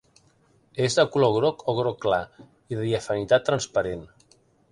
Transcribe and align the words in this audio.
És 0.85 0.95
de 0.99 1.03
color 1.15 1.33
groc 1.35 1.61
o 1.73 1.75
groc 1.81 1.99
clar, 2.07 2.21
i 2.75 2.79
de 2.79 2.87
diafanitat 2.87 3.49
transparent. 3.53 4.05